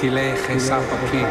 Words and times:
כי 0.00 0.10
לך 0.10 0.50
אסע 0.50 0.80
פקיד. 0.80 1.26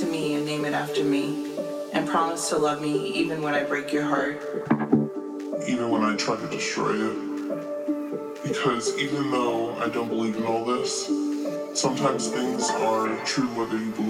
To 0.00 0.06
me 0.06 0.34
and 0.34 0.46
name 0.46 0.64
it 0.64 0.72
after 0.72 1.02
me, 1.02 1.56
and 1.92 2.08
promise 2.08 2.48
to 2.48 2.56
love 2.56 2.80
me 2.80 3.08
even 3.08 3.42
when 3.42 3.54
I 3.54 3.64
break 3.64 3.92
your 3.92 4.04
heart. 4.04 4.40
Even 5.66 5.90
when 5.90 6.04
I 6.04 6.14
try 6.16 6.36
to 6.36 6.46
destroy 6.48 6.94
it. 6.94 8.42
Because 8.44 8.96
even 8.98 9.32
though 9.32 9.74
I 9.78 9.88
don't 9.88 10.08
believe 10.08 10.36
in 10.36 10.44
all 10.44 10.64
this, 10.64 11.06
sometimes 11.74 12.28
things 12.28 12.70
are 12.70 13.16
true 13.24 13.48
whether 13.48 13.76
you 13.76 13.90
believe 13.90 14.09